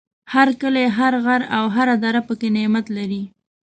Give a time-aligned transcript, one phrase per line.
[0.33, 3.23] هر کلی، هر غر او هر دره پکې نعمت لري.